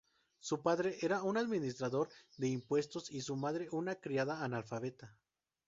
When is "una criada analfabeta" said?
3.69-5.15